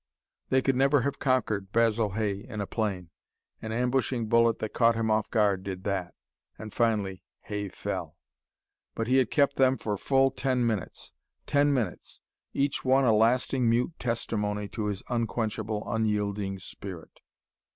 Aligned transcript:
They 0.49 0.63
could 0.63 0.75
never 0.75 1.01
have 1.01 1.19
conquered 1.19 1.71
Basil 1.71 2.13
Hay 2.13 2.39
in 2.43 2.59
a 2.59 2.65
plane. 2.65 3.11
An 3.61 3.71
ambushing 3.71 4.25
bullet 4.25 4.57
that 4.57 4.73
caught 4.73 4.95
him 4.95 5.11
off 5.11 5.29
guard 5.29 5.61
did 5.63 5.83
that. 5.83 6.15
And 6.57 6.73
finally 6.73 7.21
Hay 7.41 7.69
fell. 7.69 8.17
But 8.95 9.05
he 9.05 9.17
had 9.17 9.29
kept 9.29 9.57
them 9.57 9.77
for 9.77 9.95
ten 9.97 10.03
full 10.65 10.65
minutes. 10.65 11.11
Ten 11.45 11.71
minutes 11.71 12.19
each 12.51 12.83
one 12.83 13.05
a 13.05 13.13
lasting, 13.13 13.69
mute 13.69 13.93
testimony 13.99 14.67
to 14.69 14.87
his 14.87 15.03
unquenchable, 15.07 15.83
unyielding 15.87 16.57
spirit. 16.57 17.19